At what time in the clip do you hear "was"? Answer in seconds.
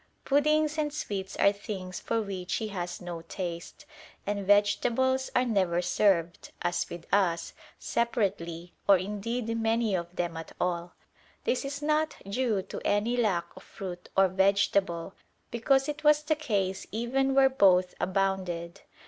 16.03-16.23